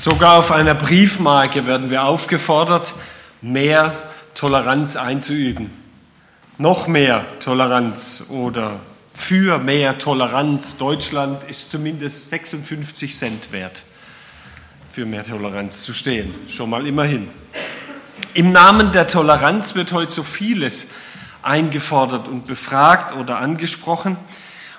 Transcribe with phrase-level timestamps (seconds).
[0.00, 2.94] Sogar auf einer Briefmarke werden wir aufgefordert,
[3.42, 3.92] mehr
[4.34, 5.70] Toleranz einzuüben.
[6.56, 8.80] Noch mehr Toleranz oder
[9.12, 10.78] für mehr Toleranz.
[10.78, 13.82] Deutschland ist zumindest 56 Cent wert,
[14.90, 16.34] für mehr Toleranz zu stehen.
[16.48, 17.28] Schon mal immerhin.
[18.32, 20.92] Im Namen der Toleranz wird heute so vieles
[21.42, 24.16] eingefordert und befragt oder angesprochen.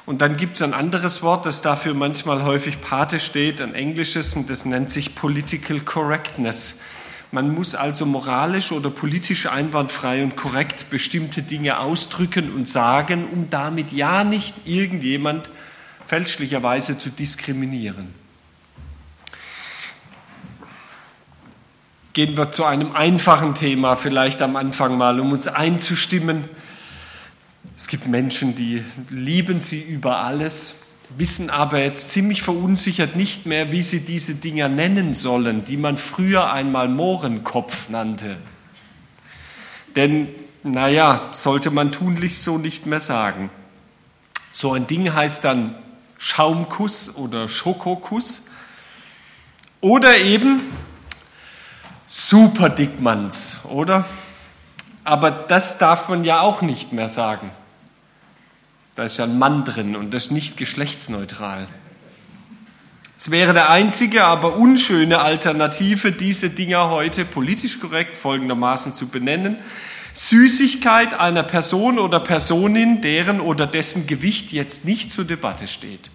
[0.05, 4.35] Und dann gibt es ein anderes Wort, das dafür manchmal häufig Pate steht, ein englisches,
[4.35, 6.81] und das nennt sich Political Correctness.
[7.31, 13.49] Man muss also moralisch oder politisch einwandfrei und korrekt bestimmte Dinge ausdrücken und sagen, um
[13.49, 15.49] damit ja nicht irgendjemand
[16.05, 18.13] fälschlicherweise zu diskriminieren.
[22.11, 26.49] Gehen wir zu einem einfachen Thema vielleicht am Anfang mal, um uns einzustimmen
[27.81, 30.83] es gibt Menschen, die lieben sie über alles,
[31.17, 35.97] wissen aber jetzt ziemlich verunsichert nicht mehr, wie sie diese Dinger nennen sollen, die man
[35.97, 38.37] früher einmal Mohrenkopf nannte.
[39.95, 40.27] Denn,
[40.61, 43.49] naja, sollte man tunlichst so nicht mehr sagen.
[44.51, 45.73] So ein Ding heißt dann
[46.19, 48.45] Schaumkuss oder Schokokuss
[49.81, 50.71] oder eben
[52.05, 54.05] Superdickmanns, oder?
[55.03, 57.49] Aber das darf man ja auch nicht mehr sagen.
[59.01, 61.67] Da ist ja ein Mann drin und das ist nicht geschlechtsneutral.
[63.17, 69.55] Es wäre der einzige, aber unschöne Alternative, diese Dinger heute politisch korrekt folgendermaßen zu benennen.
[70.13, 76.11] Süßigkeit einer Person oder Personin, deren oder dessen Gewicht jetzt nicht zur Debatte steht.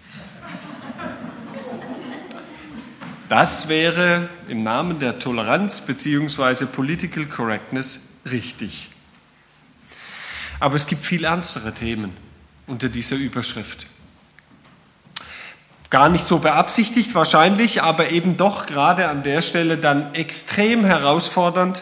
[3.27, 6.63] Das wäre im Namen der Toleranz bzw.
[6.67, 7.99] Political Correctness
[8.31, 8.87] richtig.
[10.61, 12.26] Aber es gibt viel ernstere Themen
[12.67, 13.87] unter dieser Überschrift.
[15.89, 21.81] Gar nicht so beabsichtigt wahrscheinlich, aber eben doch gerade an der Stelle dann extrem herausfordernd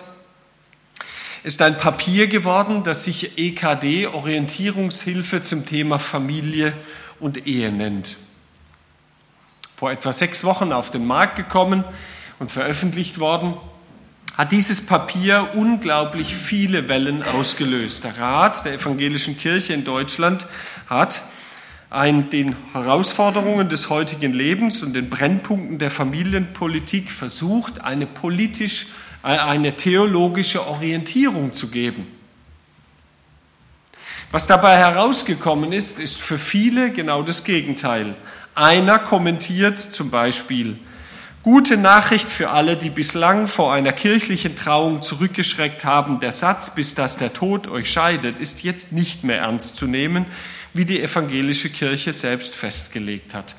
[1.46, 6.74] ist ein Papier geworden, das sich EKD Orientierungshilfe zum Thema Familie
[7.20, 8.16] und Ehe nennt.
[9.76, 11.84] Vor etwa sechs Wochen auf den Markt gekommen
[12.40, 13.54] und veröffentlicht worden
[14.36, 18.04] hat dieses Papier unglaublich viele Wellen ausgelöst.
[18.04, 20.48] Der Rat der evangelischen Kirche in Deutschland
[20.88, 21.22] hat
[21.90, 28.88] ein, den Herausforderungen des heutigen Lebens und den Brennpunkten der Familienpolitik versucht, eine politisch,
[29.24, 32.08] äh, eine theologische Orientierung zu geben.
[34.32, 38.16] Was dabei herausgekommen ist, ist für viele genau das Gegenteil.
[38.56, 40.78] Einer kommentiert zum Beispiel,
[41.46, 46.20] Gute Nachricht für alle, die bislang vor einer kirchlichen Trauung zurückgeschreckt haben.
[46.20, 50.26] Der Satz, bis dass der Tod euch scheidet, ist jetzt nicht mehr ernst zu nehmen,
[50.76, 53.56] wie die evangelische Kirche selbst festgelegt hat.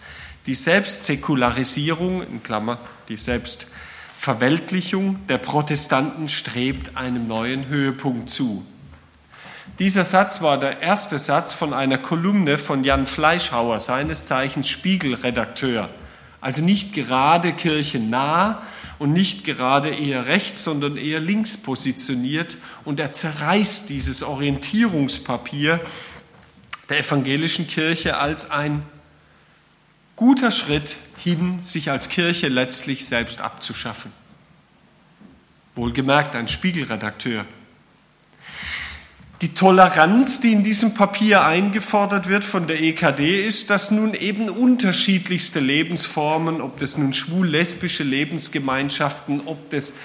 [0.46, 2.78] Die Selbstsäkularisierung, in Klammer,
[3.08, 8.66] die Selbstverweltlichung der Protestanten strebt einem neuen Höhepunkt zu.
[9.78, 15.88] Dieser Satz war der erste Satz von einer Kolumne von Jan Fleischhauer, seines Zeichens Spiegelredakteur.
[16.42, 18.62] Also nicht gerade kirchennah
[18.98, 22.58] und nicht gerade eher rechts, sondern eher links positioniert.
[22.84, 25.80] Und er zerreißt dieses Orientierungspapier
[26.88, 28.82] der evangelischen Kirche als ein
[30.14, 34.12] guter Schritt hin, sich als Kirche letztlich selbst abzuschaffen.
[35.74, 37.44] Wohlgemerkt ein Spiegelredakteur.
[39.42, 44.48] Die Toleranz, die in diesem Papier eingefordert wird von der EKD, ist, dass nun eben
[44.48, 49.98] unterschiedlichste Lebensformen, ob das nun schwul-lesbische Lebensgemeinschaften, ob das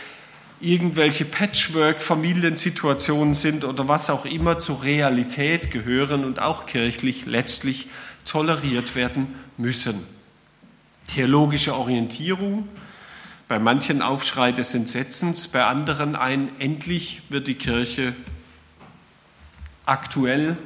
[0.62, 7.88] irgendwelche Patchwork-Familiensituationen sind oder was auch immer zur Realität gehören und auch kirchlich letztlich
[8.26, 10.06] toleriert werden müssen.
[11.08, 12.68] Theologische Orientierung,
[13.48, 18.14] bei manchen Aufschrei des Entsetzens, bei anderen ein endlich wird die Kirche
[19.86, 20.58] aktuell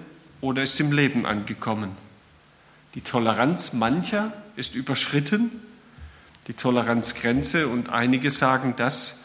[0.41, 1.91] oder ist im Leben angekommen.
[2.93, 5.49] Die Toleranz mancher ist überschritten,
[6.47, 9.24] die Toleranzgrenze, und einige sagen, das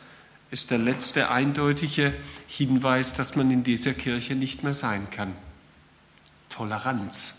[0.51, 2.13] ist der letzte eindeutige
[2.49, 5.35] Hinweis, dass man in dieser Kirche nicht mehr sein kann.
[6.49, 7.39] Toleranz.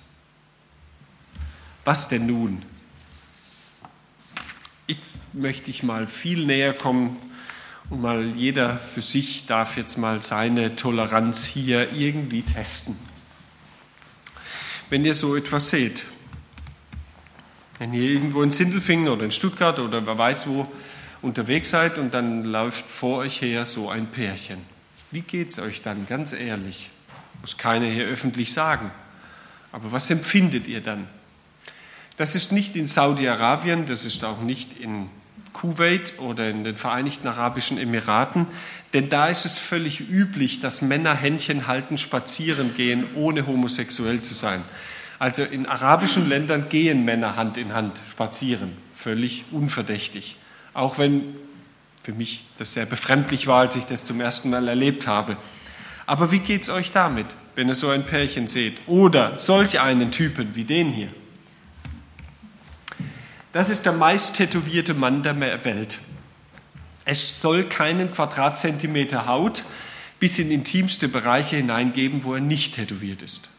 [1.83, 2.61] Was denn nun?
[4.87, 7.17] Jetzt möchte ich mal viel näher kommen
[7.89, 12.95] und mal jeder für sich darf jetzt mal seine Toleranz hier irgendwie testen.
[14.89, 16.05] Wenn ihr so etwas seht,
[17.79, 20.71] wenn ihr irgendwo in Sindelfingen oder in Stuttgart oder wer weiß wo
[21.21, 24.57] unterwegs seid und dann läuft vor euch her so ein Pärchen.
[25.11, 26.89] Wie geht es euch dann, ganz ehrlich?
[27.41, 28.91] Muss keiner hier öffentlich sagen.
[29.71, 31.07] Aber was empfindet ihr dann?
[32.17, 35.09] Das ist nicht in Saudi-Arabien, das ist auch nicht in
[35.53, 38.47] Kuwait oder in den Vereinigten Arabischen Emiraten,
[38.93, 44.33] denn da ist es völlig üblich, dass Männer Händchen halten, spazieren gehen, ohne homosexuell zu
[44.33, 44.63] sein.
[45.19, 50.37] Also in arabischen Ländern gehen Männer Hand in Hand spazieren, völlig unverdächtig.
[50.73, 51.35] Auch wenn
[52.03, 55.37] für mich das sehr befremdlich war, als ich das zum ersten Mal erlebt habe.
[56.05, 58.77] Aber wie geht es euch damit, wenn ihr so ein Pärchen seht?
[58.87, 61.09] Oder solch einen Typen wie den hier?
[63.53, 65.99] Das ist der meist tätowierte Mann der Welt.
[67.03, 69.63] Es soll keinen Quadratzentimeter Haut
[70.19, 73.49] bis in intimste Bereiche hineingeben, wo er nicht tätowiert ist.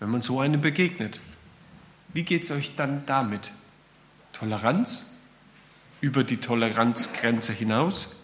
[0.00, 1.20] Wenn man so einem begegnet,
[2.14, 3.50] wie geht es euch dann damit?
[4.32, 5.17] Toleranz?
[6.00, 8.16] Über die Toleranzgrenze hinaus?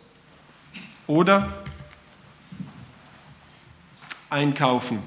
[1.06, 1.52] Oder
[4.30, 5.02] einkaufen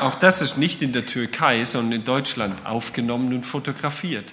[0.00, 4.32] auch das ist nicht in der Türkei, sondern in Deutschland aufgenommen und fotografiert.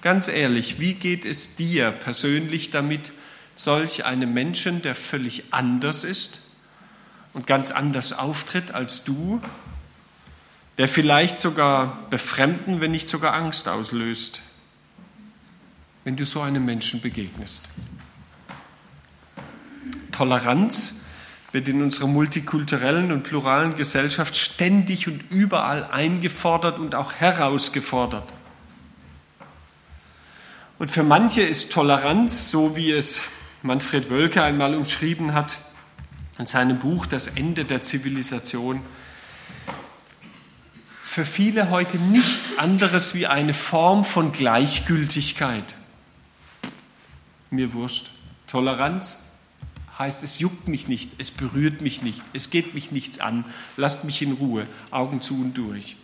[0.00, 3.12] Ganz ehrlich, wie geht es dir persönlich damit,
[3.54, 6.40] solch einem Menschen, der völlig anders ist
[7.34, 9.40] und ganz anders auftritt als du,
[10.78, 14.40] der vielleicht sogar befremden, wenn nicht sogar Angst auslöst,
[16.06, 17.64] wenn du so einem Menschen begegnest?
[20.12, 21.00] Toleranz
[21.50, 28.32] wird in unserer multikulturellen und pluralen Gesellschaft ständig und überall eingefordert und auch herausgefordert.
[30.78, 33.20] Und für manche ist Toleranz, so wie es
[33.64, 35.58] Manfred Wölke einmal umschrieben hat
[36.38, 38.80] in seinem Buch Das Ende der Zivilisation,
[41.02, 45.74] für viele heute nichts anderes wie eine Form von Gleichgültigkeit.
[47.50, 48.10] Mir wurscht.
[48.46, 49.22] Toleranz,
[49.98, 53.44] heißt, es juckt mich nicht, es berührt mich nicht, es geht mich nichts an,
[53.76, 55.96] lasst mich in Ruhe, Augen zu und durch.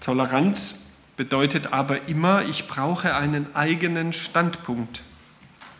[0.00, 0.80] Toleranz
[1.16, 5.02] bedeutet aber immer, ich brauche einen eigenen Standpunkt.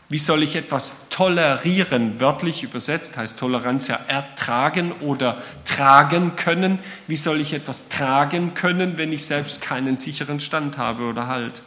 [0.09, 2.21] Wie soll ich etwas tolerieren?
[2.21, 6.79] Wörtlich übersetzt heißt Toleranz ja ertragen oder tragen können.
[7.09, 11.63] Wie soll ich etwas tragen können, wenn ich selbst keinen sicheren Stand habe oder Halt?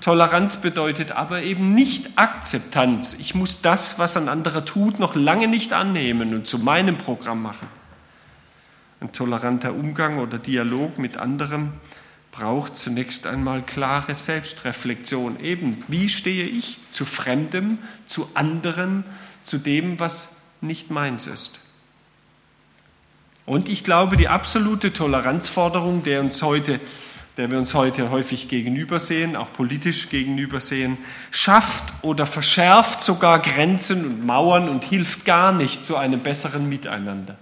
[0.00, 3.18] Toleranz bedeutet aber eben nicht Akzeptanz.
[3.20, 7.42] Ich muss das, was ein anderer tut, noch lange nicht annehmen und zu meinem Programm
[7.42, 7.68] machen.
[9.02, 11.74] Ein toleranter Umgang oder Dialog mit anderem
[12.32, 15.40] braucht zunächst einmal klare Selbstreflexion.
[15.40, 19.04] Eben, wie stehe ich zu Fremdem, zu anderem,
[19.42, 21.60] zu dem, was nicht meins ist?
[23.46, 26.80] Und ich glaube, die absolute Toleranzforderung, der uns heute
[27.36, 30.98] der wir uns heute häufig gegenübersehen, auch politisch gegenübersehen,
[31.30, 37.38] schafft oder verschärft sogar Grenzen und Mauern und hilft gar nicht zu einem besseren Miteinander.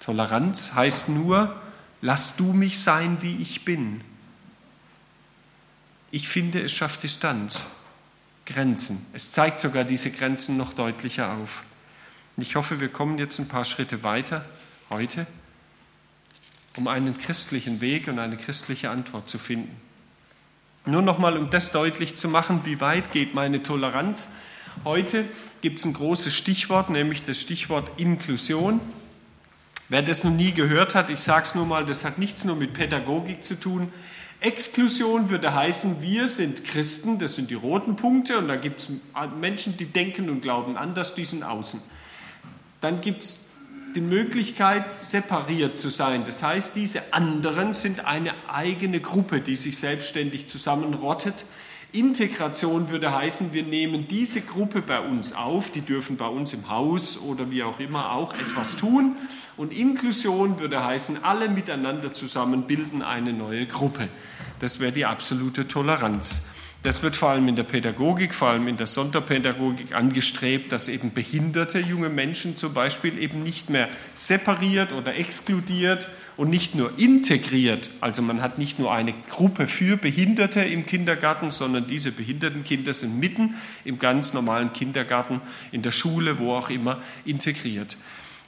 [0.00, 1.54] Toleranz heißt nur,
[2.02, 4.02] lass du mich sein, wie ich bin.
[6.10, 7.66] Ich finde, es schafft Distanz,
[8.46, 9.06] Grenzen.
[9.12, 11.62] Es zeigt sogar diese Grenzen noch deutlicher auf.
[12.36, 14.44] Und ich hoffe, wir kommen jetzt ein paar Schritte weiter
[14.88, 15.26] heute
[16.76, 19.74] um einen christlichen Weg und eine christliche Antwort zu finden.
[20.86, 24.32] Nur nochmal, um das deutlich zu machen, wie weit geht meine Toleranz.
[24.84, 25.24] Heute
[25.60, 28.80] gibt es ein großes Stichwort, nämlich das Stichwort Inklusion.
[29.90, 32.54] Wer das noch nie gehört hat, ich sage es nur mal, das hat nichts nur
[32.54, 33.92] mit Pädagogik zu tun.
[34.38, 38.88] Exklusion würde heißen, wir sind Christen, das sind die roten Punkte, und da gibt es
[39.40, 41.80] Menschen, die denken und glauben anders, die sind außen.
[42.80, 43.40] Dann gibt es
[43.96, 46.22] die Möglichkeit, separiert zu sein.
[46.24, 51.44] Das heißt, diese anderen sind eine eigene Gruppe, die sich selbstständig zusammenrottet.
[51.92, 56.68] Integration würde heißen, wir nehmen diese Gruppe bei uns auf, die dürfen bei uns im
[56.68, 59.16] Haus oder wie auch immer auch etwas tun.
[59.56, 64.08] Und Inklusion würde heißen, alle miteinander zusammen bilden eine neue Gruppe.
[64.60, 66.46] Das wäre die absolute Toleranz.
[66.82, 71.12] Das wird vor allem in der Pädagogik, vor allem in der Sonderpädagogik angestrebt, dass eben
[71.12, 76.08] behinderte junge Menschen zum Beispiel eben nicht mehr separiert oder exkludiert
[76.40, 77.90] und nicht nur integriert.
[78.00, 82.94] Also man hat nicht nur eine Gruppe für Behinderte im Kindergarten, sondern diese behinderten Kinder
[82.94, 87.98] sind mitten im ganz normalen Kindergarten, in der Schule, wo auch immer, integriert.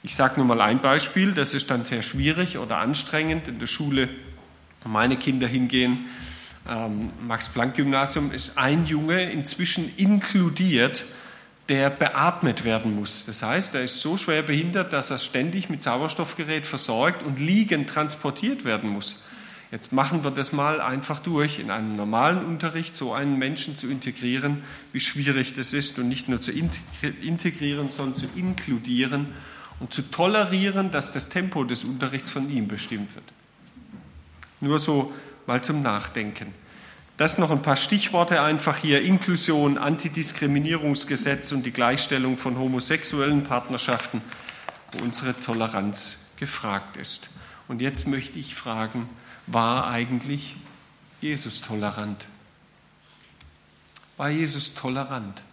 [0.01, 3.67] Ich sage nur mal ein Beispiel, das ist dann sehr schwierig oder anstrengend in der
[3.67, 4.09] Schule.
[4.87, 5.99] Meine Kinder hingehen,
[6.67, 11.05] ähm, Max-Planck-Gymnasium ist ein Junge inzwischen inkludiert,
[11.69, 13.25] der beatmet werden muss.
[13.25, 17.89] Das heißt, er ist so schwer behindert, dass er ständig mit Sauerstoffgerät versorgt und liegend
[17.89, 19.23] transportiert werden muss.
[19.71, 23.87] Jetzt machen wir das mal einfach durch, in einem normalen Unterricht so einen Menschen zu
[23.87, 29.29] integrieren, wie schwierig das ist und nicht nur zu integrieren, sondern zu inkludieren
[29.79, 33.25] und zu tolerieren, dass das Tempo des Unterrichts von ihm bestimmt wird.
[34.61, 35.11] Nur so
[35.47, 36.53] mal zum Nachdenken.
[37.23, 39.01] Das noch ein paar Stichworte einfach hier.
[39.01, 44.21] Inklusion, Antidiskriminierungsgesetz und die Gleichstellung von homosexuellen Partnerschaften,
[44.91, 47.29] wo unsere Toleranz gefragt ist.
[47.69, 49.07] Und jetzt möchte ich fragen,
[49.47, 50.57] war eigentlich
[51.21, 52.27] Jesus tolerant?
[54.17, 55.43] War Jesus tolerant?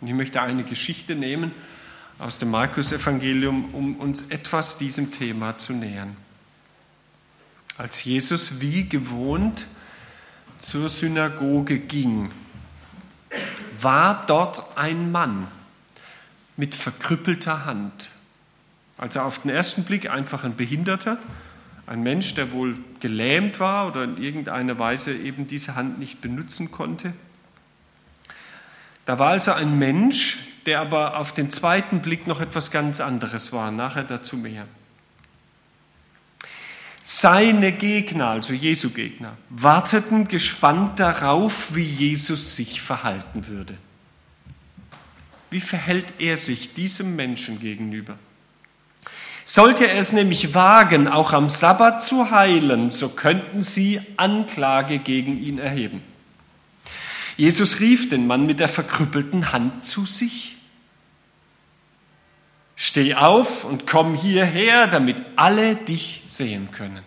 [0.00, 1.52] Und ich möchte eine Geschichte nehmen
[2.18, 6.16] aus dem Markus-Evangelium, um uns etwas diesem Thema zu nähern.
[7.78, 9.66] Als Jesus wie gewohnt
[10.58, 12.30] zur Synagoge ging,
[13.80, 15.48] war dort ein Mann
[16.56, 18.10] mit verkrüppelter Hand.
[18.96, 21.18] Also auf den ersten Blick einfach ein Behinderter,
[21.86, 26.70] ein Mensch, der wohl gelähmt war oder in irgendeiner Weise eben diese Hand nicht benutzen
[26.70, 27.12] konnte.
[29.04, 33.52] Da war also ein Mensch, der aber auf den zweiten Blick noch etwas ganz anderes
[33.52, 34.66] war, nachher dazu mehr.
[37.06, 43.76] Seine Gegner, also Jesu Gegner, warteten gespannt darauf, wie Jesus sich verhalten würde.
[45.50, 48.18] Wie verhält er sich diesem Menschen gegenüber?
[49.44, 55.38] Sollte er es nämlich wagen, auch am Sabbat zu heilen, so könnten sie Anklage gegen
[55.38, 56.02] ihn erheben.
[57.36, 60.56] Jesus rief den Mann mit der verkrüppelten Hand zu sich.
[62.76, 67.04] Steh auf und komm hierher, damit alle dich sehen können.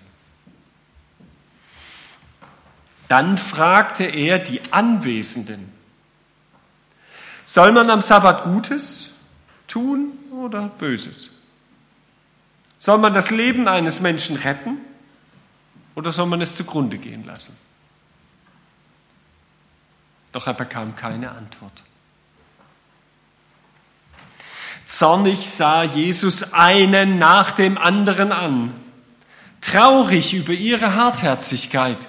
[3.08, 5.72] Dann fragte er die Anwesenden,
[7.46, 9.12] soll man am Sabbat Gutes
[9.68, 11.30] tun oder Böses?
[12.78, 14.78] Soll man das Leben eines Menschen retten
[15.96, 17.58] oder soll man es zugrunde gehen lassen?
[20.32, 21.84] Doch er bekam keine Antwort.
[24.88, 28.74] Zornig sah Jesus einen nach dem anderen an,
[29.60, 32.08] traurig über ihre Hartherzigkeit.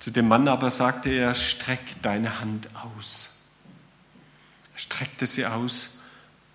[0.00, 3.42] Zu dem Mann aber sagte er, streck deine Hand aus.
[4.72, 5.98] Er streckte sie aus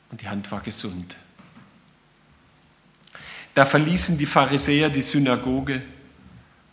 [0.09, 1.15] und die Hand war gesund.
[3.53, 5.83] Da verließen die Pharisäer die Synagoge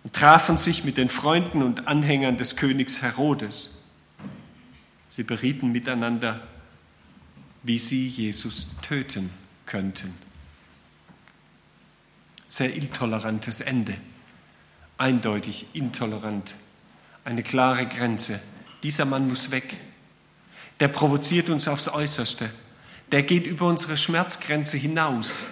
[0.04, 3.82] und trafen sich mit den Freunden und Anhängern des Königs Herodes.
[5.08, 6.46] Sie berieten miteinander,
[7.64, 9.30] wie sie Jesus töten
[9.66, 10.14] könnten.
[12.48, 13.96] Sehr intolerantes Ende,
[14.98, 16.54] eindeutig intolerant,
[17.24, 18.40] eine klare Grenze.
[18.82, 19.76] Dieser Mann muss weg.
[20.78, 22.50] Der provoziert uns aufs Äußerste.
[23.10, 25.44] Der geht über unsere Schmerzgrenze hinaus.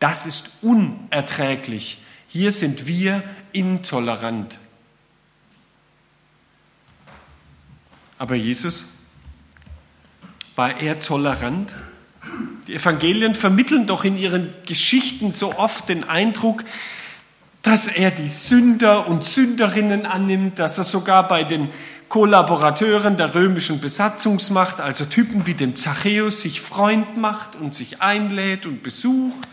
[0.00, 2.02] Das ist unerträglich.
[2.28, 4.58] Hier sind wir intolerant.
[8.18, 8.84] Aber Jesus
[10.56, 11.74] war er tolerant?
[12.66, 16.64] Die Evangelien vermitteln doch in ihren Geschichten so oft den Eindruck,
[17.62, 21.70] dass er die Sünder und Sünderinnen annimmt, dass er sogar bei den
[22.08, 28.66] Kollaborateuren der römischen Besatzungsmacht, also Typen wie dem Zachäus, sich Freund macht und sich einlädt
[28.66, 29.48] und besucht.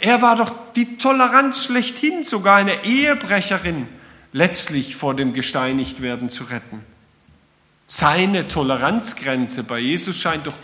[0.00, 3.86] Er war doch die Toleranz schlechthin, sogar eine Ehebrecherin
[4.32, 6.84] letztlich vor dem Gesteinigtwerden zu retten.
[7.92, 10.54] Seine Toleranzgrenze bei Jesus scheint doch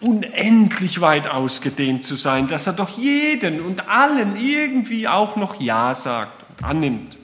[0.00, 5.94] unendlich weit ausgedehnt zu sein, dass er doch jeden und allen irgendwie auch noch Ja
[5.94, 7.16] sagt und annimmt.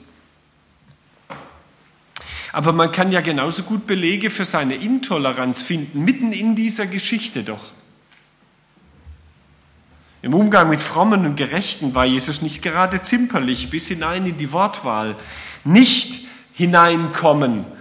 [2.53, 7.43] Aber man kann ja genauso gut Belege für seine Intoleranz finden, mitten in dieser Geschichte
[7.43, 7.71] doch.
[10.23, 14.51] Im Umgang mit Frommen und Gerechten war Jesus nicht gerade zimperlich bis hinein in die
[14.51, 15.15] Wortwahl.
[15.63, 17.74] Nicht hineinkommen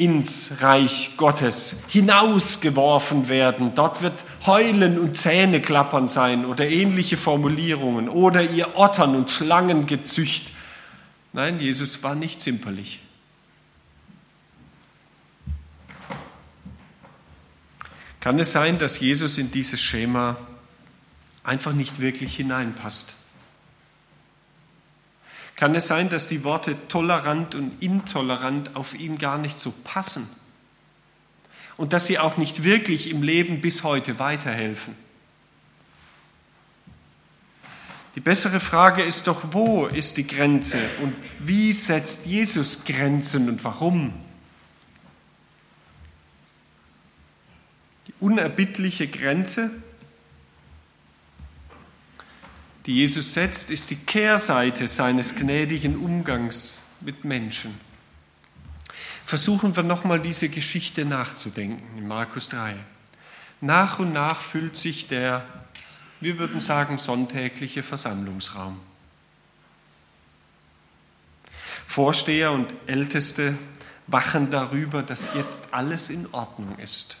[0.00, 3.74] ins Reich Gottes hinausgeworfen werden.
[3.74, 10.52] Dort wird Heulen und Zähneklappern sein oder ähnliche Formulierungen oder ihr Ottern und Schlangengezücht.
[11.34, 13.00] Nein, Jesus war nicht zimperlich.
[18.20, 20.38] Kann es sein, dass Jesus in dieses Schema
[21.44, 23.19] einfach nicht wirklich hineinpasst?
[25.60, 30.26] Kann es sein, dass die Worte tolerant und intolerant auf ihn gar nicht so passen?
[31.76, 34.96] Und dass sie auch nicht wirklich im Leben bis heute weiterhelfen?
[38.14, 43.62] Die bessere Frage ist doch, wo ist die Grenze und wie setzt Jesus Grenzen und
[43.62, 44.14] warum?
[48.06, 49.70] Die unerbittliche Grenze
[52.86, 57.78] die Jesus setzt, ist die Kehrseite seines gnädigen Umgangs mit Menschen.
[59.24, 62.76] Versuchen wir nochmal diese Geschichte nachzudenken in Markus 3.
[63.60, 65.46] Nach und nach füllt sich der,
[66.20, 68.80] wir würden sagen, sonntägliche Versammlungsraum.
[71.86, 73.56] Vorsteher und Älteste
[74.06, 77.18] wachen darüber, dass jetzt alles in Ordnung ist.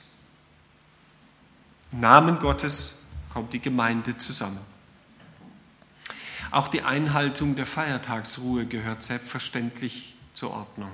[1.92, 3.00] Im Namen Gottes
[3.32, 4.60] kommt die Gemeinde zusammen.
[6.50, 10.90] Auch die Einhaltung der Feiertagsruhe gehört selbstverständlich zur Ordnung.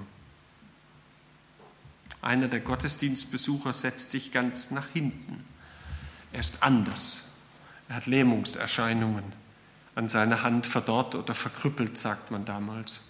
[2.21, 5.45] Einer der Gottesdienstbesucher setzt sich ganz nach hinten.
[6.33, 7.31] Er ist anders.
[7.89, 9.25] Er hat Lähmungserscheinungen.
[9.95, 13.01] An seiner Hand verdorrt oder verkrüppelt, sagt man damals.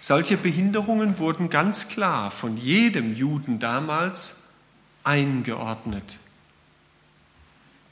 [0.00, 4.44] Solche Behinderungen wurden ganz klar von jedem Juden damals
[5.04, 6.18] eingeordnet,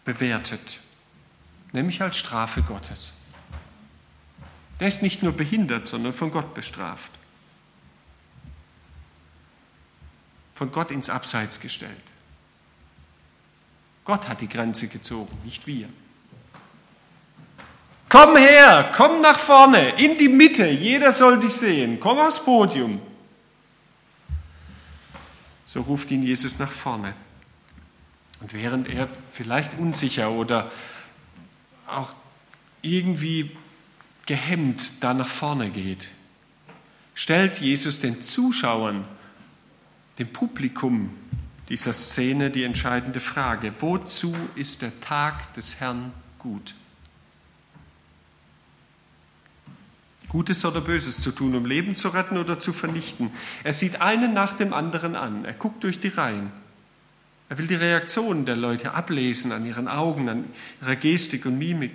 [0.04, 0.80] bewertet,
[1.74, 3.14] nämlich als Strafe Gottes.
[4.80, 7.10] Der ist nicht nur behindert, sondern von Gott bestraft.
[10.54, 11.92] Von Gott ins Abseits gestellt.
[14.04, 15.88] Gott hat die Grenze gezogen, nicht wir.
[18.08, 23.00] Komm her, komm nach vorne, in die Mitte, jeder soll dich sehen, komm aufs Podium.
[25.66, 27.14] So ruft ihn Jesus nach vorne.
[28.40, 30.70] Und während er vielleicht unsicher oder
[31.96, 32.14] auch
[32.82, 33.50] irgendwie
[34.26, 36.08] gehemmt da nach vorne geht,
[37.14, 39.04] stellt Jesus den Zuschauern,
[40.18, 41.10] dem Publikum
[41.68, 46.74] dieser Szene die entscheidende Frage, wozu ist der Tag des Herrn gut?
[50.28, 53.30] Gutes oder Böses zu tun, um Leben zu retten oder zu vernichten.
[53.62, 55.44] Er sieht einen nach dem anderen an.
[55.44, 56.50] Er guckt durch die Reihen.
[57.54, 61.92] Er will die Reaktionen der Leute ablesen an ihren Augen, an ihrer Gestik und Mimik.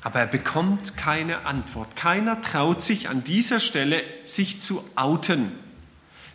[0.00, 1.96] Aber er bekommt keine Antwort.
[1.96, 5.52] Keiner traut sich an dieser Stelle, sich zu outen,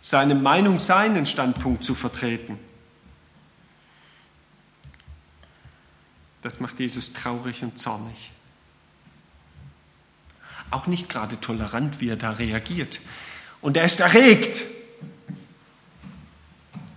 [0.00, 2.56] seine Meinung, seinen Standpunkt zu vertreten.
[6.42, 8.30] Das macht Jesus traurig und zornig
[10.70, 13.00] auch nicht gerade tolerant, wie er da reagiert.
[13.60, 14.62] Und er ist erregt.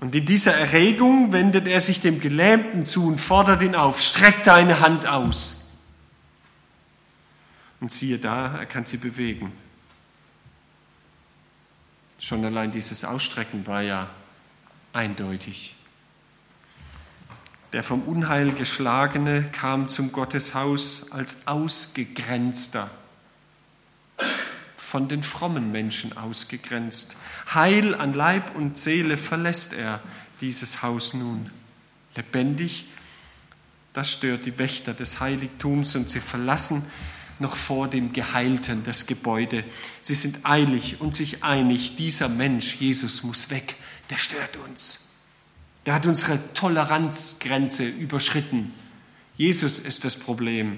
[0.03, 4.43] Und in dieser Erregung wendet er sich dem Gelähmten zu und fordert ihn auf, streck
[4.43, 5.71] deine Hand aus.
[7.79, 9.53] Und siehe da, er kann sie bewegen.
[12.19, 14.09] Schon allein dieses Ausstrecken war ja
[14.91, 15.73] eindeutig.
[17.71, 22.91] Der vom Unheil geschlagene kam zum Gotteshaus als Ausgegrenzter
[24.93, 27.15] von den frommen Menschen ausgegrenzt.
[27.51, 30.03] Heil an Leib und Seele verlässt er
[30.39, 31.49] dieses Haus nun.
[32.15, 32.85] Lebendig,
[33.93, 36.85] das stört die Wächter des Heiligtums und sie verlassen
[37.39, 39.63] noch vor dem Geheilten das Gebäude.
[40.01, 43.73] Sie sind eilig und sich einig, dieser Mensch, Jesus, muss weg,
[44.11, 45.09] der stört uns.
[45.87, 48.71] Der hat unsere Toleranzgrenze überschritten.
[49.37, 50.77] Jesus ist das Problem.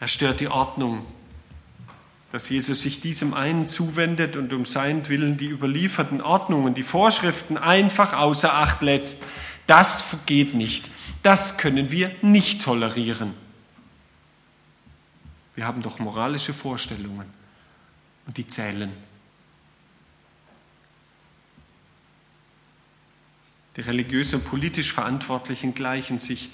[0.00, 1.04] Er stört die Ordnung,
[2.32, 8.12] dass Jesus sich diesem einen zuwendet und um seinetwillen die überlieferten Ordnungen, die Vorschriften einfach
[8.12, 9.24] außer Acht lässt,
[9.66, 10.90] das geht nicht.
[11.22, 13.34] Das können wir nicht tolerieren.
[15.54, 17.26] Wir haben doch moralische Vorstellungen
[18.26, 18.92] und die zählen.
[23.76, 26.50] Die religiös und politisch Verantwortlichen gleichen sich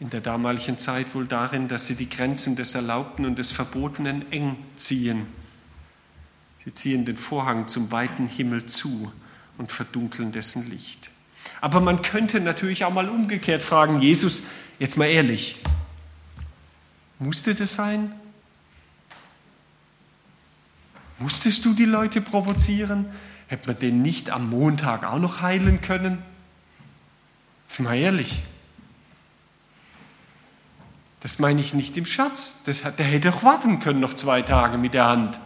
[0.00, 4.30] in der damaligen Zeit wohl darin, dass sie die Grenzen des Erlaubten und des Verbotenen
[4.32, 5.26] eng ziehen.
[6.64, 9.12] Sie ziehen den Vorhang zum weiten Himmel zu
[9.58, 11.10] und verdunkeln dessen Licht.
[11.60, 14.44] Aber man könnte natürlich auch mal umgekehrt fragen, Jesus,
[14.78, 15.60] jetzt mal ehrlich,
[17.18, 18.12] musste das sein?
[21.18, 23.06] Musstest du die Leute provozieren?
[23.46, 26.18] Hätte man den nicht am Montag auch noch heilen können?
[27.68, 28.42] Jetzt mal ehrlich.
[31.22, 32.56] Das meine ich nicht im Scherz.
[32.66, 35.38] Das, der hätte auch warten können noch zwei Tage mit der Hand.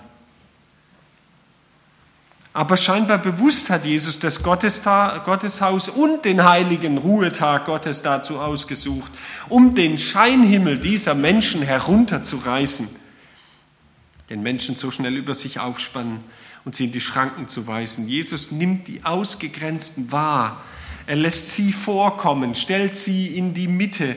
[2.55, 9.13] Aber scheinbar bewusst hat Jesus das Gotteshaus und den heiligen Ruhetag Gottes dazu ausgesucht,
[9.51, 12.89] um den Scheinhimmel dieser Menschen herunterzureißen,
[14.31, 16.21] den Menschen so schnell über sich aufspannen
[16.65, 18.09] und sie in die Schranken zu weisen.
[18.09, 20.63] Jesus nimmt die Ausgegrenzten wahr.
[21.07, 24.17] Er lässt sie vorkommen, stellt sie in die Mitte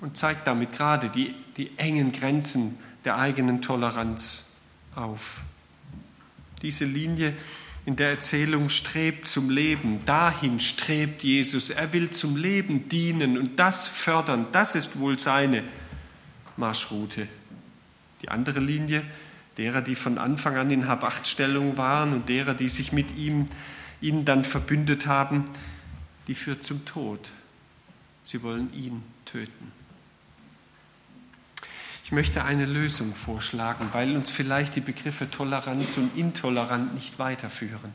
[0.00, 4.52] und zeigt damit gerade die, die engen Grenzen der eigenen Toleranz
[4.94, 5.40] auf.
[6.62, 7.34] Diese Linie
[7.86, 10.04] in der Erzählung strebt zum Leben.
[10.06, 11.70] Dahin strebt Jesus.
[11.70, 14.46] Er will zum Leben dienen und das fördern.
[14.50, 15.62] Das ist wohl seine
[16.56, 17.28] Marschroute.
[18.22, 19.04] Die andere Linie,
[19.56, 23.48] derer, die von Anfang an in Habachtstellung waren und derer, die sich mit ihm,
[24.00, 25.44] ihnen dann verbündet haben,
[26.26, 27.30] die führt zum Tod.
[28.24, 29.70] Sie wollen ihn töten.
[32.06, 37.92] Ich möchte eine Lösung vorschlagen, weil uns vielleicht die Begriffe Toleranz und Intolerant nicht weiterführen.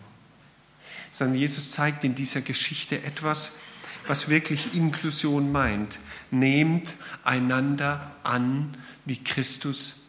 [1.11, 3.59] Sondern Jesus zeigt in dieser Geschichte etwas,
[4.07, 5.99] was wirklich Inklusion meint.
[6.29, 10.01] Nehmt einander an, wie Christus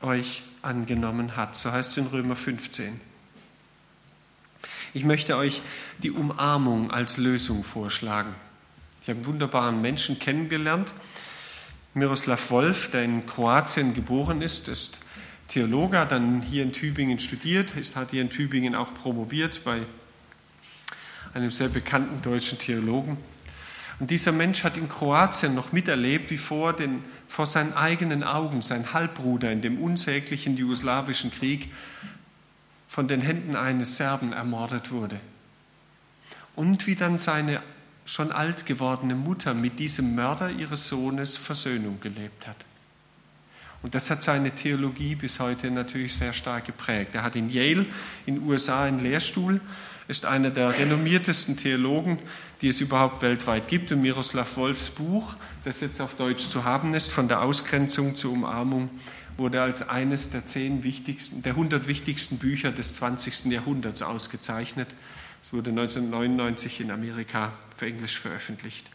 [0.00, 1.54] euch angenommen hat.
[1.54, 3.00] So heißt es in Römer 15.
[4.94, 5.62] Ich möchte euch
[6.02, 8.34] die Umarmung als Lösung vorschlagen.
[9.02, 10.92] Ich habe einen wunderbaren Menschen kennengelernt,
[11.94, 15.00] Miroslav Wolf, der in Kroatien geboren ist, ist
[15.48, 19.80] Theologe, hat dann hier in Tübingen studiert, hat hier in Tübingen auch promoviert bei
[21.34, 23.16] einem sehr bekannten deutschen Theologen.
[23.98, 28.62] Und dieser Mensch hat in Kroatien noch miterlebt, wie vor, den, vor seinen eigenen Augen
[28.62, 31.72] sein Halbbruder in dem unsäglichen jugoslawischen Krieg
[32.86, 35.18] von den Händen eines Serben ermordet wurde.
[36.54, 37.62] Und wie dann seine
[38.08, 42.56] schon alt gewordene Mutter mit diesem Mörder ihres Sohnes Versöhnung gelebt hat.
[43.82, 47.14] Und das hat seine Theologie bis heute natürlich sehr stark geprägt.
[47.14, 47.84] Er hat in Yale
[48.24, 49.60] in den USA einen Lehrstuhl,
[50.08, 52.18] ist einer der renommiertesten Theologen,
[52.62, 53.92] die es überhaupt weltweit gibt.
[53.92, 58.32] Und Miroslav Wolfs Buch, das jetzt auf Deutsch zu haben ist, von der Ausgrenzung zur
[58.32, 58.88] Umarmung,
[59.36, 63.44] wurde als eines der zehn wichtigsten, der 100 wichtigsten Bücher des 20.
[63.52, 64.88] Jahrhunderts ausgezeichnet.
[65.42, 68.90] Es wurde 1999 in Amerika für Englisch veröffentlicht.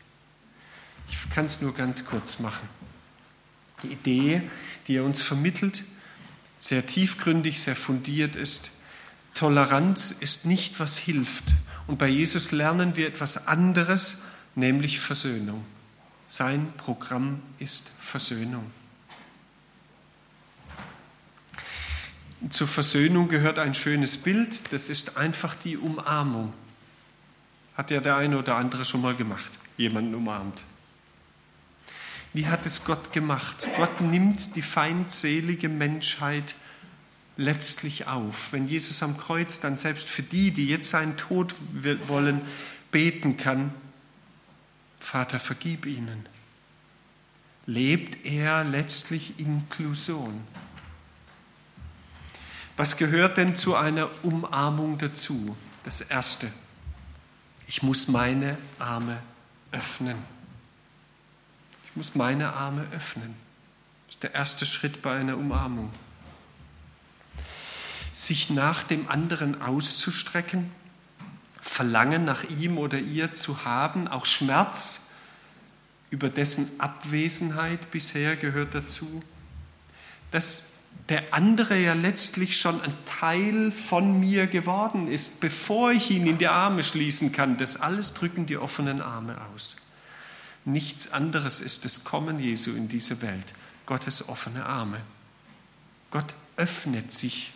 [1.09, 2.67] Ich kann es nur ganz kurz machen.
[3.83, 4.41] Die Idee,
[4.87, 5.83] die er uns vermittelt,
[6.57, 8.71] sehr tiefgründig, sehr fundiert ist.
[9.33, 11.45] Toleranz ist nicht, was hilft.
[11.87, 14.21] Und bei Jesus lernen wir etwas anderes,
[14.55, 15.65] nämlich Versöhnung.
[16.27, 18.71] Sein Programm ist Versöhnung.
[22.53, 26.53] Zur Versöhnung gehört ein schönes Bild, das ist einfach die Umarmung.
[27.75, 30.61] Hat ja der eine oder andere schon mal gemacht, jemanden umarmt.
[32.31, 33.67] Wie hat es Gott gemacht?
[33.75, 36.53] Gott nimmt die feindselige Menschheit
[37.37, 38.53] letztlich auf.
[38.53, 41.55] Wenn Jesus am Kreuz dann selbst für die, die jetzt seinen Tod
[42.07, 42.41] wollen,
[42.91, 43.73] beten kann,
[44.99, 46.27] Vater, vergib ihnen,
[47.65, 50.43] lebt er letztlich Inklusion.
[52.75, 55.55] Was gehört denn zu einer Umarmung dazu?
[55.83, 56.51] Das Erste,
[57.67, 59.21] ich muss meine Arme
[59.71, 60.17] öffnen.
[61.85, 63.35] Ich muss meine Arme öffnen.
[64.07, 65.91] Das ist der erste Schritt bei einer Umarmung.
[68.11, 70.71] Sich nach dem anderen auszustrecken,
[71.61, 75.07] Verlangen nach ihm oder ihr zu haben, auch Schmerz
[76.09, 79.23] über dessen Abwesenheit bisher gehört dazu.
[80.31, 80.72] Das
[81.09, 86.37] der andere ja letztlich schon ein Teil von mir geworden ist, bevor ich ihn in
[86.37, 87.57] die Arme schließen kann.
[87.57, 89.75] Das alles drücken die offenen Arme aus.
[90.65, 93.53] Nichts anderes ist das Kommen Jesu in diese Welt.
[93.85, 95.01] Gottes offene Arme.
[96.09, 97.51] Gott öffnet sich,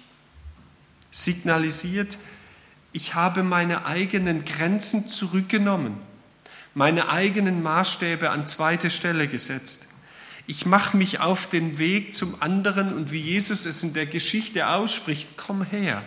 [1.12, 2.18] signalisiert,
[2.92, 5.98] ich habe meine eigenen Grenzen zurückgenommen,
[6.74, 9.87] meine eigenen Maßstäbe an zweite Stelle gesetzt.
[10.50, 14.68] Ich mache mich auf den Weg zum anderen und wie Jesus es in der Geschichte
[14.68, 16.04] ausspricht, komm her.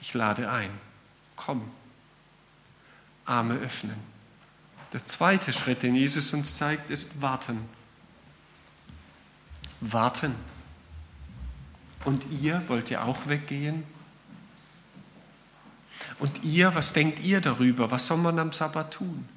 [0.00, 0.70] Ich lade ein.
[1.36, 1.70] Komm.
[3.26, 3.96] Arme öffnen.
[4.94, 7.60] Der zweite Schritt, den Jesus uns zeigt, ist warten.
[9.82, 10.34] Warten.
[12.06, 13.84] Und ihr, wollt ihr auch weggehen?
[16.18, 17.90] Und ihr, was denkt ihr darüber?
[17.90, 19.28] Was soll man am Sabbat tun?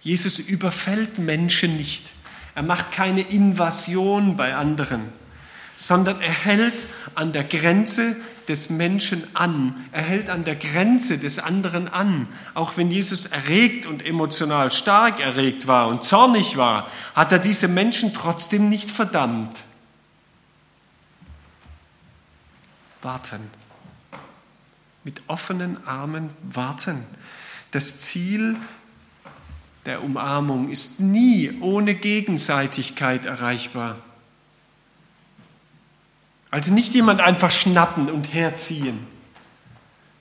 [0.00, 2.12] Jesus überfällt Menschen nicht
[2.54, 5.12] er macht keine Invasion bei anderen,
[5.74, 8.16] sondern er hält an der Grenze
[8.48, 9.74] des Menschen an.
[9.90, 12.28] Er hält an der Grenze des anderen an.
[12.54, 17.68] Auch wenn Jesus erregt und emotional stark erregt war und zornig war, hat er diese
[17.68, 19.64] Menschen trotzdem nicht verdammt.
[23.02, 23.50] Warten.
[25.02, 27.04] Mit offenen Armen warten.
[27.72, 28.56] Das Ziel
[29.86, 33.98] der Umarmung ist nie ohne Gegenseitigkeit erreichbar.
[36.50, 39.06] Also nicht jemand einfach schnappen und herziehen,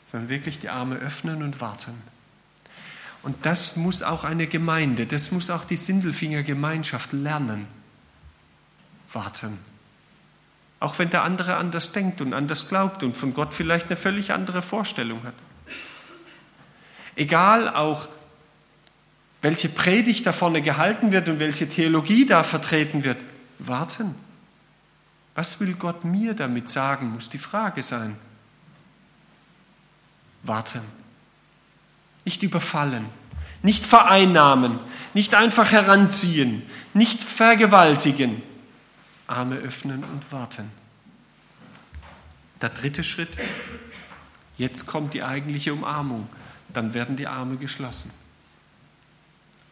[0.04, 1.94] sondern wirklich die Arme öffnen und warten.
[3.22, 7.68] Und das muss auch eine Gemeinde, das muss auch die Sindelfinger Gemeinschaft lernen.
[9.14, 9.60] Warten.
[10.80, 14.34] Auch wenn der andere anders denkt und anders glaubt und von Gott vielleicht eine völlig
[14.34, 15.36] andere Vorstellung hat.
[17.16, 18.10] Egal auch,
[19.44, 23.22] welche Predigt da vorne gehalten wird und welche Theologie da vertreten wird.
[23.60, 24.16] Warten.
[25.36, 28.16] Was will Gott mir damit sagen, muss die Frage sein.
[30.44, 30.80] Warten.
[32.24, 33.06] Nicht überfallen,
[33.64, 34.80] nicht vereinnahmen,
[35.14, 38.42] nicht einfach heranziehen, nicht vergewaltigen,
[39.28, 40.72] Arme öffnen und warten.
[42.62, 43.32] Der dritte Schritt,
[44.58, 46.30] jetzt kommt die eigentliche Umarmung,
[46.72, 48.23] dann werden die Arme geschlossen.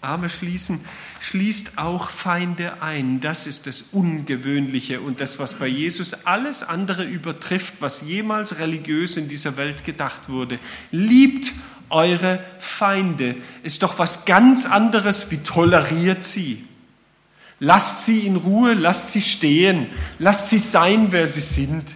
[0.01, 0.83] Arme schließen
[1.19, 3.19] schließt auch Feinde ein.
[3.19, 9.15] Das ist das Ungewöhnliche und das, was bei Jesus alles andere übertrifft, was jemals religiös
[9.17, 10.59] in dieser Welt gedacht wurde.
[10.89, 11.53] Liebt
[11.89, 13.35] eure Feinde.
[13.61, 16.65] Ist doch was ganz anderes, wie toleriert sie.
[17.59, 19.85] Lasst sie in Ruhe, lasst sie stehen,
[20.17, 21.95] lasst sie sein, wer sie sind.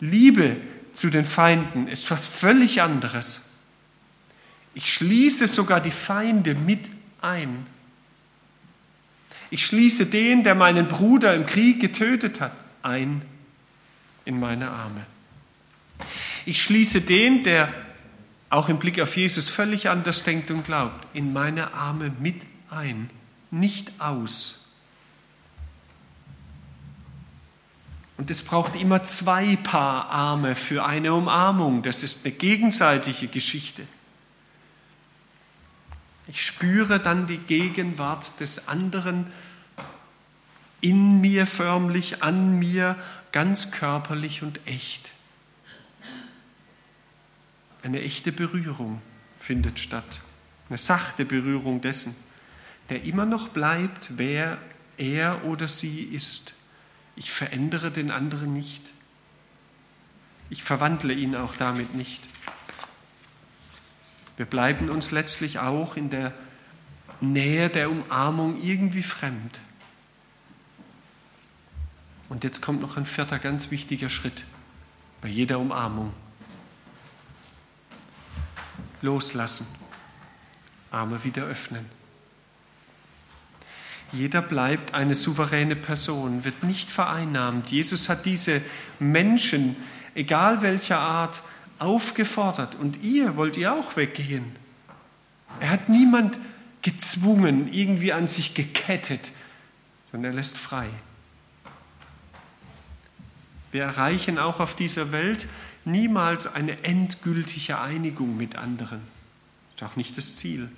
[0.00, 0.56] Liebe
[0.94, 3.47] zu den Feinden ist was völlig anderes.
[4.78, 6.88] Ich schließe sogar die Feinde mit
[7.20, 7.66] ein.
[9.50, 12.52] Ich schließe den, der meinen Bruder im Krieg getötet hat,
[12.84, 13.22] ein
[14.24, 15.04] in meine Arme.
[16.46, 17.74] Ich schließe den, der
[18.50, 23.10] auch im Blick auf Jesus völlig anders denkt und glaubt, in meine Arme mit ein,
[23.50, 24.68] nicht aus.
[28.16, 31.82] Und es braucht immer zwei Paar Arme für eine Umarmung.
[31.82, 33.82] Das ist eine gegenseitige Geschichte.
[36.28, 39.26] Ich spüre dann die Gegenwart des anderen
[40.80, 42.96] in mir förmlich, an mir,
[43.32, 45.10] ganz körperlich und echt.
[47.82, 49.00] Eine echte Berührung
[49.40, 50.20] findet statt,
[50.68, 52.14] eine sachte Berührung dessen,
[52.90, 54.58] der immer noch bleibt, wer
[54.98, 56.54] er oder sie ist.
[57.16, 58.92] Ich verändere den anderen nicht.
[60.50, 62.22] Ich verwandle ihn auch damit nicht.
[64.38, 66.32] Wir bleiben uns letztlich auch in der
[67.20, 69.60] Nähe der Umarmung irgendwie fremd.
[72.28, 74.44] Und jetzt kommt noch ein vierter ganz wichtiger Schritt
[75.20, 76.12] bei jeder Umarmung.
[79.02, 79.66] Loslassen,
[80.92, 81.84] Arme wieder öffnen.
[84.12, 87.72] Jeder bleibt eine souveräne Person, wird nicht vereinnahmt.
[87.72, 88.62] Jesus hat diese
[89.00, 89.74] Menschen,
[90.14, 91.42] egal welcher Art,
[91.78, 94.56] aufgefordert und ihr wollt ihr auch weggehen.
[95.60, 96.38] Er hat niemand
[96.82, 99.32] gezwungen, irgendwie an sich gekettet,
[100.10, 100.88] sondern er lässt frei.
[103.70, 105.48] Wir erreichen auch auf dieser Welt
[105.84, 109.00] niemals eine endgültige Einigung mit anderen.
[109.76, 110.70] Das ist auch nicht das Ziel.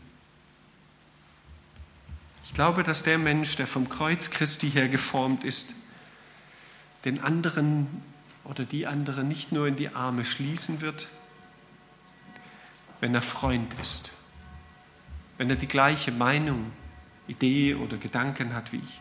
[2.44, 5.74] Ich glaube, dass der Mensch, der vom Kreuz Christi her geformt ist,
[7.04, 7.86] den anderen
[8.50, 11.06] oder die andere nicht nur in die Arme schließen wird,
[12.98, 14.10] wenn er Freund ist,
[15.38, 16.72] wenn er die gleiche Meinung,
[17.28, 19.00] Idee oder Gedanken hat wie ich,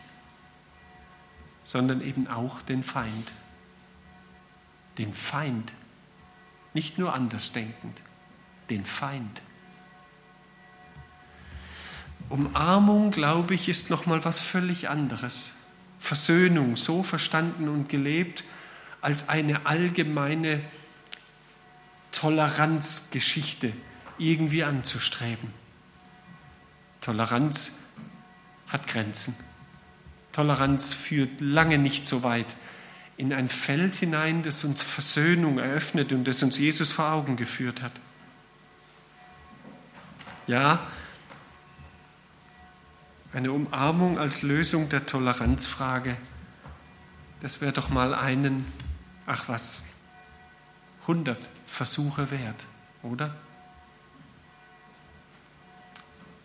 [1.64, 3.32] sondern eben auch den Feind.
[4.98, 5.72] Den Feind,
[6.72, 8.00] nicht nur andersdenkend,
[8.70, 9.42] den Feind.
[12.28, 15.54] Umarmung, glaube ich, ist noch mal was völlig anderes.
[15.98, 18.44] Versöhnung, so verstanden und gelebt,
[19.00, 20.60] als eine allgemeine
[22.12, 23.72] Toleranzgeschichte
[24.18, 25.52] irgendwie anzustreben.
[27.00, 27.84] Toleranz
[28.68, 29.34] hat Grenzen.
[30.32, 32.56] Toleranz führt lange nicht so weit
[33.16, 37.82] in ein Feld hinein, das uns Versöhnung eröffnet und das uns Jesus vor Augen geführt
[37.82, 37.92] hat.
[40.46, 40.86] Ja,
[43.32, 46.16] eine Umarmung als Lösung der Toleranzfrage,
[47.40, 48.64] das wäre doch mal einen
[49.30, 49.80] ach was,
[51.02, 52.66] 100 Versuche wert,
[53.04, 53.36] oder?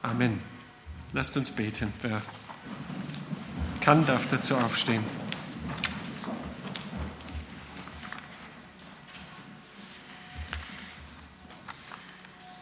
[0.04, 0.40] Amen.
[1.12, 1.92] Lasst uns beten.
[2.04, 2.22] Wer
[3.82, 5.04] kann, darf dazu aufstehen.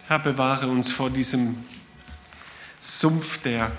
[0.07, 1.65] Herr, bewahre uns vor diesem
[2.79, 3.73] Sumpf der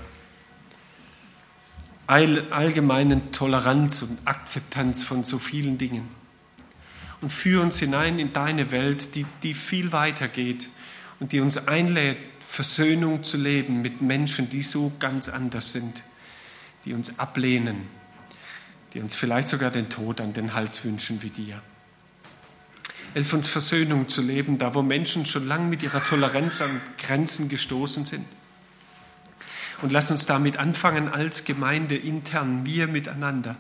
[2.07, 6.24] allgemeinen Toleranz und Akzeptanz von so vielen Dingen
[7.25, 10.69] und führe uns hinein in deine Welt, die, die viel weiter geht
[11.21, 16.03] und die uns einlädt, Versöhnung zu leben mit Menschen, die so ganz anders sind,
[16.85, 17.89] die uns ablehnen,
[18.93, 21.63] die uns vielleicht sogar den Tod an den Hals wünschen wie dir.
[23.15, 27.49] Hilf uns Versöhnung zu leben, da wo Menschen schon lange mit ihrer Toleranz an Grenzen
[27.49, 28.27] gestoßen sind.
[29.81, 33.57] Und lass uns damit anfangen als Gemeinde intern, wir miteinander,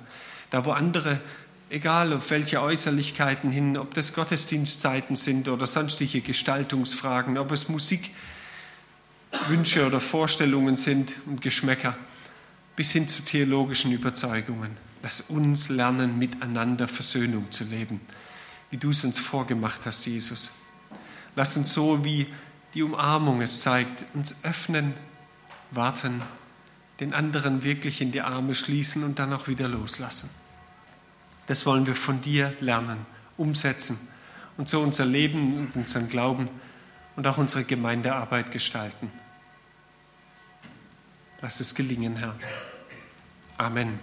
[0.50, 1.22] da wo andere
[1.70, 8.14] egal auf welche Äußerlichkeiten hin, ob das Gottesdienstzeiten sind oder sonstige Gestaltungsfragen, ob es Musikwünsche
[9.86, 11.96] oder Vorstellungen sind und Geschmäcker,
[12.76, 14.76] bis hin zu theologischen Überzeugungen.
[15.02, 18.00] Lass uns lernen, miteinander Versöhnung zu leben,
[18.70, 20.50] wie du es uns vorgemacht hast, Jesus.
[21.36, 22.26] Lass uns so, wie
[22.74, 24.94] die Umarmung es zeigt, uns öffnen,
[25.70, 26.22] warten,
[27.00, 30.30] den anderen wirklich in die Arme schließen und dann auch wieder loslassen.
[31.46, 33.04] Das wollen wir von dir lernen,
[33.36, 33.98] umsetzen
[34.56, 36.48] und so unser Leben und unseren Glauben
[37.16, 39.10] und auch unsere Gemeindearbeit gestalten.
[41.40, 42.34] Lass es gelingen, Herr.
[43.58, 43.98] Amen.